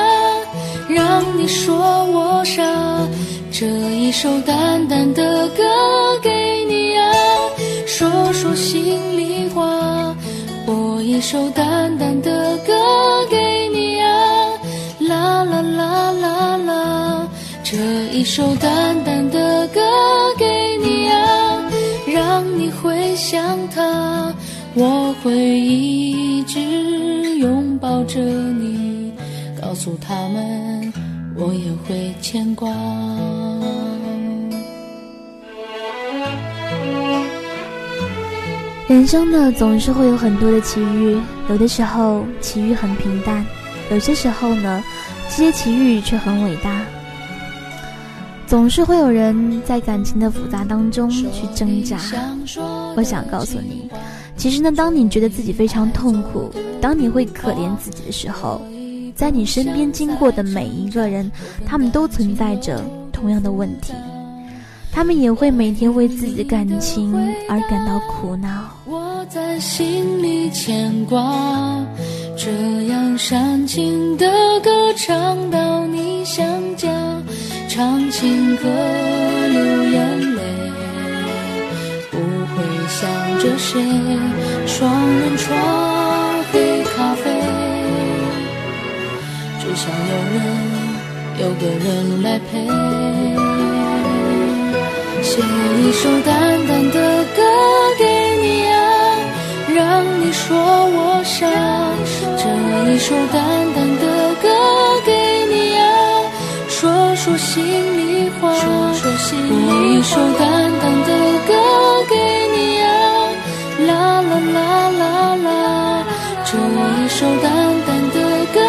[0.88, 2.62] 让你说我傻。
[3.50, 5.64] 这一首淡淡的歌
[6.22, 7.12] 给你啊，
[7.84, 10.14] 说说心里话。
[10.64, 14.52] 播一首淡淡的歌给你啊，
[15.00, 17.28] 啦啦啦啦啦。
[17.64, 17.76] 这
[18.12, 19.80] 一首淡淡的歌，
[23.16, 24.32] 想他。
[24.74, 26.60] 我会一直
[27.38, 29.10] 拥抱着你，
[29.60, 30.92] 告诉他们
[31.34, 32.68] 我也会牵挂。
[38.86, 43.44] 人生呢，总是会有很多的奇遇，有的时候奇遇很平淡，
[43.90, 44.84] 有些时候呢，
[45.28, 46.82] 这些奇遇却很伟大。
[48.46, 51.98] 总是会有人在感情的复杂当中去挣扎。
[52.96, 53.90] 我想告诉你，
[54.38, 58.62] 其实呢，当你觉得自己非常痛苦，当你会可怜自己的时候，
[59.14, 61.30] 在你身边经过的每一个人，
[61.66, 62.82] 他们都存在着
[63.12, 63.92] 同样的问题，
[64.90, 67.14] 他们也会每天为自己的感情
[67.50, 68.48] 而感到苦恼。
[68.86, 71.86] 我在心里牵挂，
[72.34, 74.26] 这样煽情的
[74.62, 76.88] 歌唱到你想家，
[77.68, 78.62] 唱情歌
[79.48, 80.35] 流眼泪，
[82.56, 83.06] 不会想
[83.38, 83.68] 着谁。
[84.66, 85.46] 双人床
[86.50, 87.24] 黑咖啡，
[89.60, 90.36] 只想有人
[91.38, 92.66] 有个人来陪。
[95.22, 97.42] 写一首淡淡的歌
[97.98, 98.02] 给
[98.40, 98.74] 你啊，
[99.74, 101.46] 让你说我傻。
[102.38, 102.42] 这
[102.90, 103.36] 一首淡
[103.74, 104.48] 淡的歌
[105.04, 105.12] 给
[105.50, 105.84] 你啊，
[106.68, 107.62] 说说心
[107.98, 108.54] 里话。
[109.02, 110.42] 播一首淡
[110.80, 111.10] 淡的
[111.46, 111.52] 歌
[117.16, 117.50] 一首淡
[117.86, 118.60] 淡的歌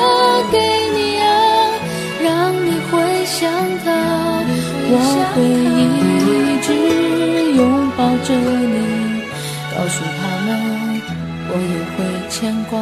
[0.50, 0.58] 给
[0.96, 1.28] 你啊，
[2.24, 3.52] 让你会想
[3.84, 3.92] 他。
[4.90, 4.96] 我
[5.34, 5.44] 会
[5.76, 5.86] 一
[6.62, 6.72] 直
[7.58, 7.62] 拥
[7.98, 9.20] 抱着你，
[9.76, 10.48] 告诉他们
[11.50, 12.80] 我也会牵挂。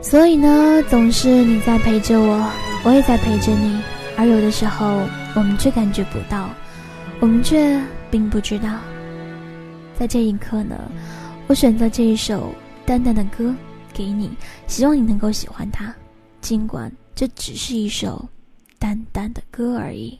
[0.00, 2.48] 所以呢，总是你在陪着我，
[2.84, 3.76] 我也在陪着你，
[4.16, 4.86] 而有的时候
[5.34, 6.48] 我们却感觉不到，
[7.18, 7.76] 我们却
[8.08, 8.68] 并不知道。
[9.98, 10.76] 在这一刻呢，
[11.48, 12.54] 我选择这一首
[12.90, 13.54] 淡淡的歌
[13.94, 14.28] 给你，
[14.66, 15.94] 希望你能够喜欢它，
[16.40, 18.28] 尽管这只是一首
[18.80, 20.18] 淡淡的歌而已。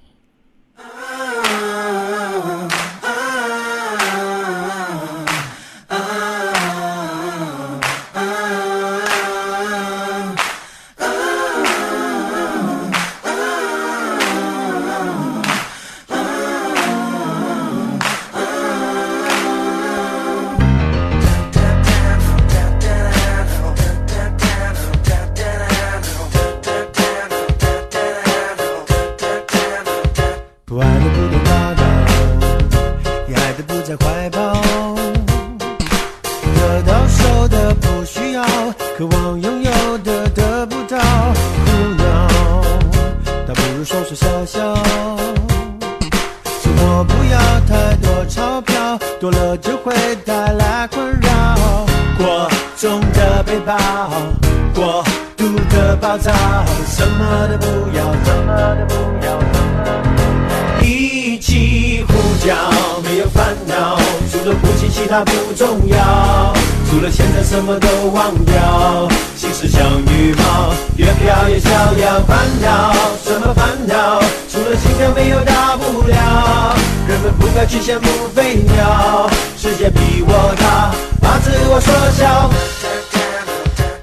[77.79, 82.51] 人们不飞鸟，世界比我大，把自我缩小。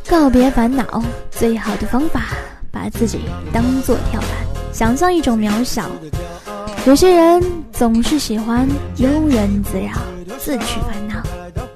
[0.09, 2.29] 告别烦恼，最好的方法，
[2.71, 3.19] 把自己
[3.51, 4.29] 当做跳板，
[4.73, 5.83] 想象一种渺小。
[6.85, 7.43] 有些人
[7.73, 9.91] 总是喜欢庸人自扰，
[10.39, 11.21] 自取烦恼。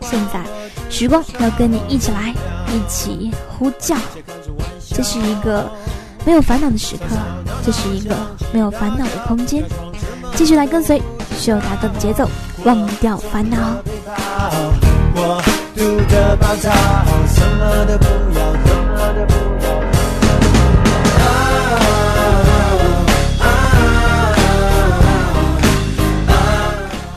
[0.02, 0.42] 现在，
[0.90, 2.34] 时光要跟你一起来，
[2.74, 3.96] 一起呼叫。
[4.90, 5.70] 这是一个
[6.26, 7.04] 没有烦恼的时刻，
[7.66, 8.16] 这是一个
[8.52, 9.64] 没有烦恼的空间。
[10.36, 11.02] 继续来跟随
[11.42, 12.30] 秀大哥的节奏，
[12.66, 13.58] 忘掉烦恼。
[15.16, 15.42] 我
[15.76, 16.70] 读的暴躁，
[17.26, 18.06] 什么都不
[18.38, 19.34] 要，什么都不
[19.66, 19.72] 要。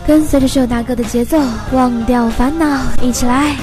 [0.07, 1.39] 跟随着秀大哥的节奏，
[1.73, 3.55] 忘掉烦恼，一起来。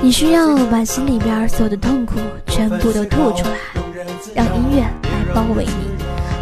[0.00, 2.14] 你需要把心里边所有的痛苦
[2.46, 3.56] 全部都吐出来，
[4.34, 5.90] 让音乐来包围你，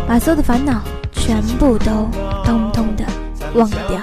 [0.07, 0.83] 把所有的烦恼
[1.13, 2.09] 全部都
[2.45, 3.05] 通通的
[3.55, 3.99] 忘掉。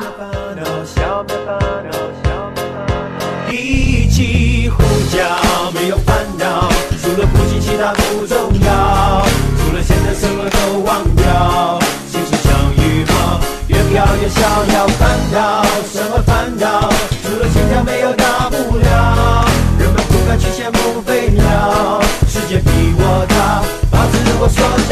[3.52, 4.82] 一起呼
[5.16, 6.68] 叫，没有烦恼，
[7.02, 8.36] 除了呼吸其他不重
[8.66, 9.26] 要，
[9.60, 14.42] 除了现在什么都忘掉，心事像羽毛，越飘越逍
[14.74, 14.88] 遥。
[14.88, 16.77] 烦恼什么烦恼？
[17.88, 19.46] 没有大不了，
[19.80, 22.70] 人们不该去羡慕飞鸟，世界比
[23.00, 24.87] 我大，把自我缩小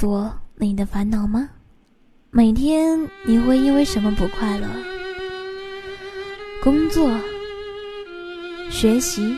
[0.00, 1.48] 诉我你的烦恼吗？
[2.30, 4.68] 每天你会因为什么不快乐？
[6.62, 7.10] 工作、
[8.70, 9.34] 学习、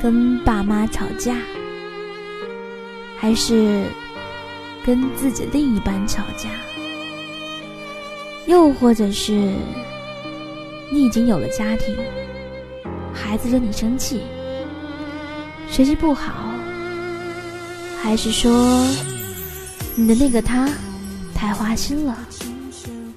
[0.00, 1.36] 跟爸妈吵架，
[3.18, 3.82] 还是
[4.86, 6.48] 跟自己另一半吵架？
[8.46, 9.32] 又或者是
[10.92, 11.96] 你已经有了家庭，
[13.12, 14.20] 孩子惹你生气，
[15.68, 16.49] 学习不好？
[18.02, 18.84] 还是说
[19.94, 20.68] 你的那个他
[21.34, 22.18] 太花心了，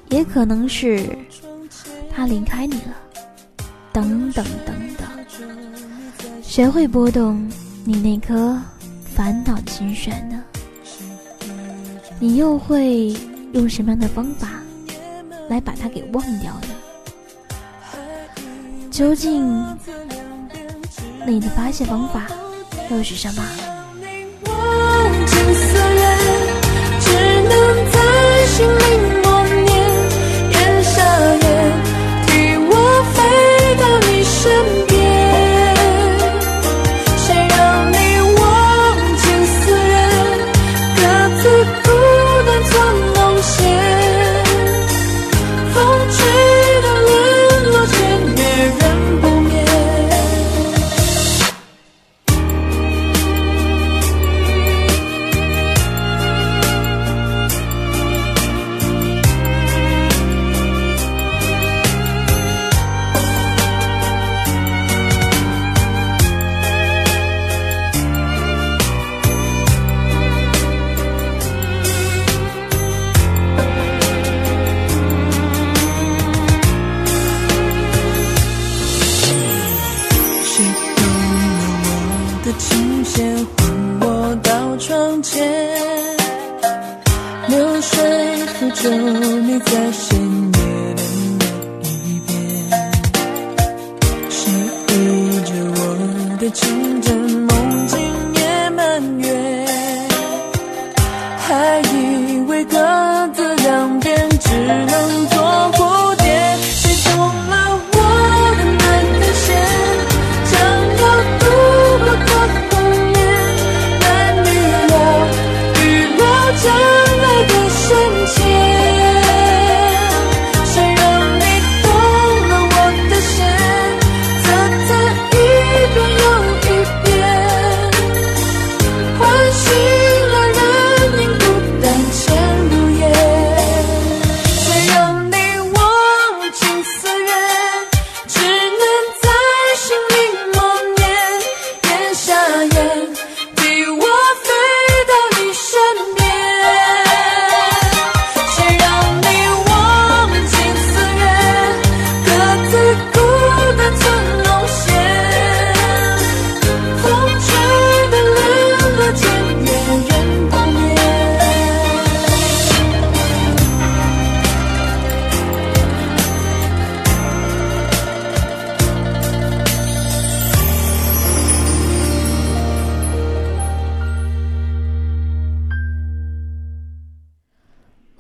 [0.10, 1.10] 也可能是
[2.14, 2.94] 他离开你了，
[3.92, 5.08] 等等等等。
[6.42, 7.50] 谁会拨动
[7.84, 8.62] 你那颗
[9.16, 10.44] 烦恼的心弦呢？
[12.20, 13.16] 你又会
[13.54, 14.62] 用什么样的方法
[15.50, 16.68] 来把它给忘掉呢？
[18.92, 19.66] 究竟
[21.26, 22.28] 你的发泄方法
[22.92, 23.44] 又是什么？
[25.44, 26.02] 忘情思念，
[27.02, 27.08] 只
[27.50, 27.52] 能
[27.92, 27.98] 在
[28.48, 29.23] 心里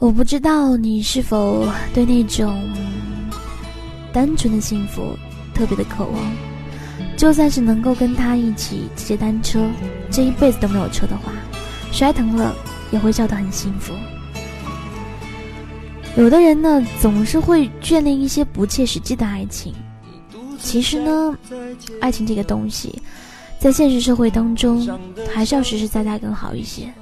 [0.03, 2.61] 我不知道你是否对那种
[4.11, 5.17] 单纯的幸福
[5.53, 6.19] 特别的渴望。
[7.15, 9.65] 就算是能够跟他一起骑着单车，
[10.11, 11.31] 这一辈子都没有车的话，
[11.93, 12.53] 摔疼了
[12.91, 13.93] 也会笑得很幸福。
[16.17, 19.73] 有的人呢，总是会眷恋一些不切实际的爱情。
[20.59, 21.33] 其实呢，
[22.01, 23.01] 爱情这个东西，
[23.57, 24.85] 在现实社会当中，
[25.33, 26.93] 还是要实实在在更好一些。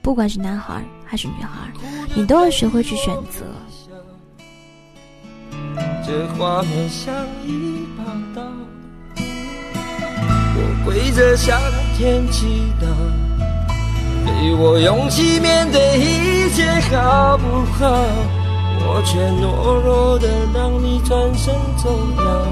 [0.00, 1.72] 不管是男孩还是女孩，
[2.14, 3.46] 你都要学会去选择。
[6.06, 7.14] 这画面像
[7.46, 8.04] 一把
[8.34, 8.42] 刀，
[9.16, 11.58] 我跪着向
[11.96, 12.46] 天祈
[12.78, 12.86] 祷，
[14.26, 18.04] 给我勇气面对一切好不好？
[18.80, 22.46] 我却懦弱的让你转身走了，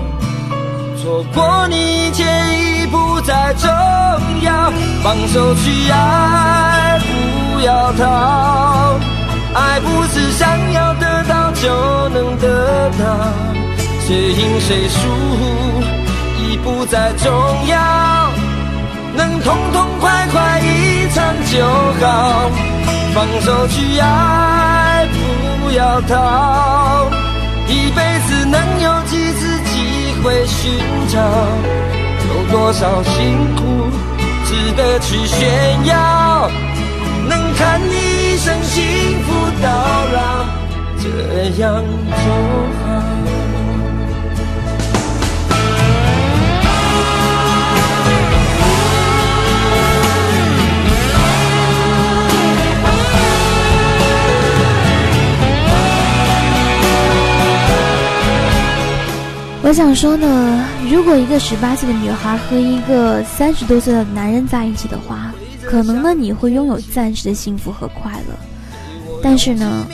[1.06, 3.70] 错过你一切已不再重
[4.42, 4.72] 要，
[5.04, 6.98] 放手去爱，
[7.54, 8.98] 不要逃。
[9.54, 13.04] 爱不是想要得到就能得到，
[14.00, 14.98] 谁赢谁输
[16.42, 17.32] 已不再重
[17.68, 17.78] 要，
[19.14, 21.64] 能痛痛快快一场就
[22.04, 22.50] 好。
[23.14, 25.06] 放手去爱，
[25.62, 27.06] 不要逃，
[27.68, 29.15] 一辈子能有几
[30.26, 30.72] 会寻
[31.08, 31.20] 找？
[32.28, 33.62] 有多少辛苦
[34.44, 36.50] 值得去炫耀？
[37.28, 38.82] 能看你一生幸
[39.22, 39.68] 福到
[40.12, 40.44] 老，
[40.98, 42.24] 这样就
[42.82, 43.35] 好。
[59.66, 69.84] 我想说呢，如果一个十八岁的女孩和一个三十多岁的男人在一起的话，可能呢你会拥有暂时的幸福和快乐，但是呢，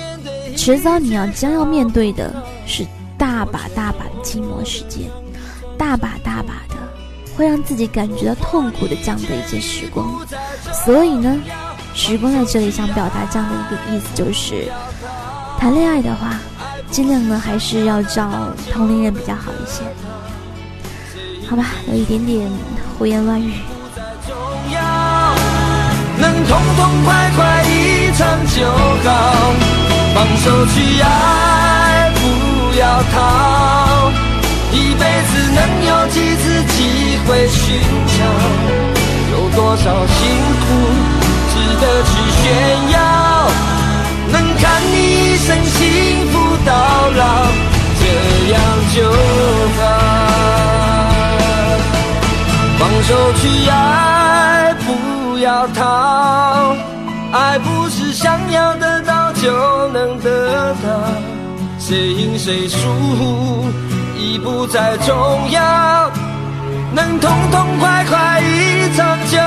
[0.58, 2.34] 迟早你要将要面对的
[2.66, 5.08] 是大把大把的寂寞时间，
[5.78, 6.76] 大把大把的
[7.34, 10.20] 会让自己感觉到痛苦的这样的一些时光。
[10.84, 11.34] 所以呢，
[11.94, 14.70] 时光在这里想表达这样的一个意思就是，
[15.58, 16.38] 谈恋爱的话。
[16.92, 18.28] 尽量呢，还是要找
[18.70, 19.82] 同龄人比较好一些，
[21.48, 21.64] 好吧？
[21.88, 22.46] 有一点点
[22.98, 23.54] 胡言乱语。
[26.18, 29.08] 能痛痛快快一场就好，
[30.14, 32.20] 放手去爱，不
[32.78, 34.12] 要逃。
[34.70, 36.76] 一辈子能有几次机
[37.26, 38.20] 会寻找？
[39.32, 40.20] 有多少辛
[40.60, 40.64] 苦
[41.48, 42.12] 值得去
[42.42, 42.44] 炫
[42.92, 42.94] 耀？
[44.30, 44.62] 能看
[44.92, 44.94] 你
[45.32, 45.80] 一生幸
[46.30, 46.72] 福到
[47.16, 47.22] 老，
[48.00, 48.02] 这
[48.52, 48.56] 样
[48.94, 48.96] 就
[49.78, 49.80] 好。
[52.78, 54.88] 放手去爱，不
[55.38, 56.76] 要逃。
[57.32, 60.88] 爱不是想要得到就能得到，
[61.78, 62.78] 谁赢谁输
[64.18, 66.10] 已不再重要。
[66.94, 69.46] 能痛痛快快一场就好，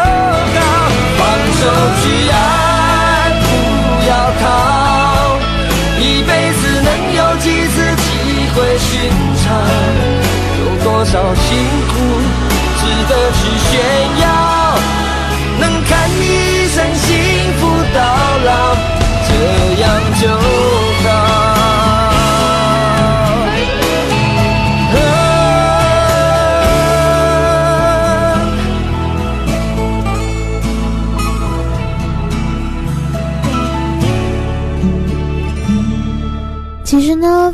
[1.20, 1.24] 放
[1.60, 1.64] 手
[2.02, 2.36] 去爱，
[10.86, 11.58] 多少辛
[11.88, 11.96] 苦
[12.78, 14.45] 值得去炫耀？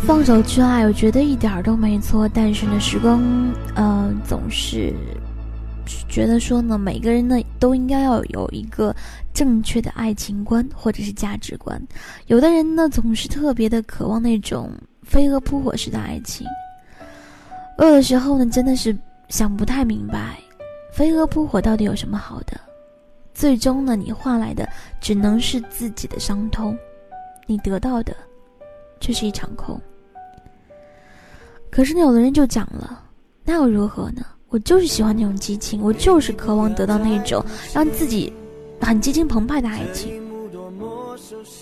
[0.04, 2.28] 放手去爱，我觉得一点儿都没错。
[2.28, 3.22] 但是呢，时光，
[3.76, 4.94] 呃，总是
[6.10, 8.94] 觉得说呢，每个人呢都应该要有一个
[9.34, 11.82] 正确的爱情观或者是价值观。
[12.28, 14.72] 有的人呢，总是特别的渴望那种
[15.04, 16.46] 飞蛾扑火式的爱情。
[17.78, 18.96] 我有的时候呢，真的是
[19.30, 20.38] 想不太明白，
[20.92, 22.60] 飞蛾扑火到底有什么好的？
[23.34, 24.68] 最终呢，你换来的
[25.00, 26.78] 只能是自己的伤痛，
[27.46, 28.16] 你得到的。
[29.00, 29.82] 却是一场空。
[31.72, 33.02] 可是，有的人就讲了，
[33.46, 34.22] 那又如何呢？
[34.50, 37.42] 我就是喜欢那种激情，我就是渴望得到那种
[37.74, 38.32] 让自己
[38.82, 40.22] 很激情澎湃的爱情。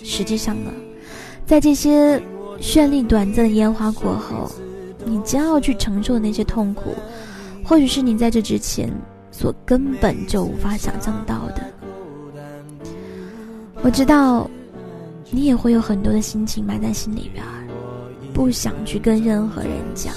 [0.03, 0.71] 实际上呢，
[1.45, 2.19] 在这些
[2.59, 4.51] 绚丽短暂的烟花过后，
[5.05, 6.95] 你将要去承受的那些痛苦，
[7.63, 8.91] 或许是你在这之前
[9.31, 11.63] 所根本就无法想象到的。
[13.83, 14.49] 我知道。
[15.31, 17.45] 你也会有很多的心情埋在心里边
[18.39, 20.13] 不想去跟任何人讲。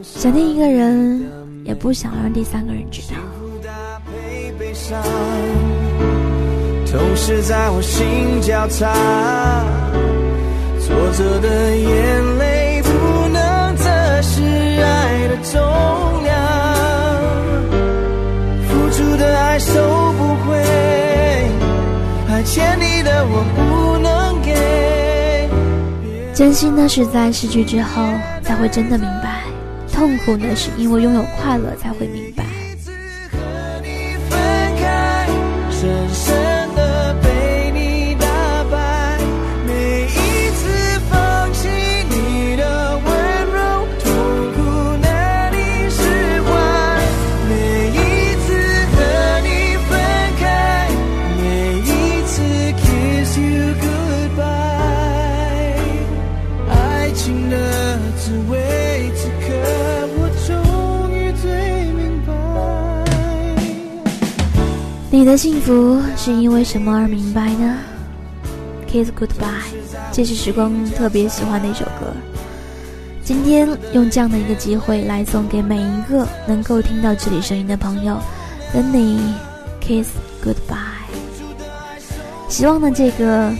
[0.00, 1.28] 想念一个人，
[1.64, 3.16] 也不想让第三个人知道。
[6.86, 8.94] 同时在我心交叉，
[10.78, 14.40] 挫折的眼泪不能测试
[14.80, 15.60] 爱的重
[16.22, 16.32] 量，
[18.68, 20.62] 付出的爱收不回。
[22.44, 25.07] 欠你的我不能给。
[26.38, 28.00] 真心呢是在失去之后
[28.44, 29.42] 才会真的明白，
[29.92, 32.27] 痛苦呢是因为拥有快乐才会明
[65.28, 67.76] 你的幸福是因为什么而明白呢
[68.90, 69.60] ？Kiss goodbye，
[70.10, 72.16] 这是时光特别喜欢的一首歌。
[73.22, 78.18] 今天用这样的一个机会来送给每一个能够听到这里声音的朋友，
[78.72, 79.34] 跟你
[79.82, 80.08] kiss
[80.42, 81.12] goodbye。
[82.48, 83.52] 希望呢这个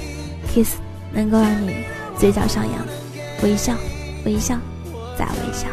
[0.50, 0.76] kiss
[1.12, 1.84] 能够让你
[2.16, 2.74] 嘴角上扬，
[3.42, 3.74] 微笑，
[4.24, 4.58] 微笑，
[5.18, 5.68] 再微笑。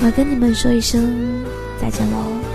[0.00, 1.42] 我跟你们说一声
[1.80, 2.47] 再见喽。